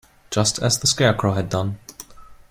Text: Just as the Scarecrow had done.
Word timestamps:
Just 0.31 0.57
as 0.57 0.79
the 0.79 0.87
Scarecrow 0.87 1.33
had 1.33 1.47
done. 1.47 1.77